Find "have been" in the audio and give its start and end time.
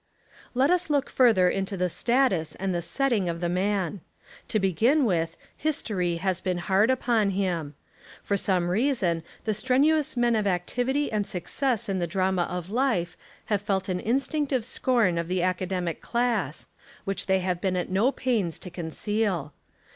17.41-17.75